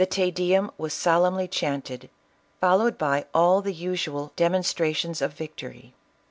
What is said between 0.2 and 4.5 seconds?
The To* Deum was solemnly chanted, followed by all the usual